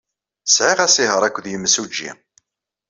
Sɛiɣ 0.55 0.79
asihaṛ 0.85 1.23
akked 1.27 1.45
yemsujji. 1.49 2.11